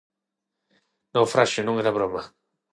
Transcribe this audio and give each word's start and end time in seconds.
Naufraxio, 1.15 1.61
e 1.61 1.65
non 1.67 1.79
era 1.81 1.95
broma. 1.97 2.21